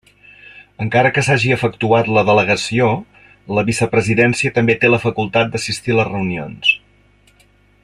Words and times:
Encara 0.85 1.09
que 1.17 1.23
s'hagi 1.27 1.51
efectuat 1.55 2.09
la 2.17 2.23
delegació 2.29 2.87
la 3.59 3.65
Vicepresidència 3.69 4.55
també 4.57 4.77
té 4.85 4.93
la 4.93 5.01
facultat 5.05 5.53
d'assistir 5.53 5.97
a 5.97 6.01
les 6.01 6.11
reunions. 6.11 6.75